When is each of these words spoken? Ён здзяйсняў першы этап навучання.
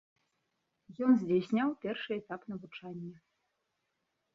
Ён 1.09 1.13
здзяйсняў 1.21 1.69
першы 1.85 2.11
этап 2.21 2.41
навучання. 2.55 3.17